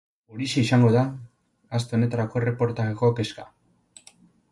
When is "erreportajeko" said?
2.41-3.11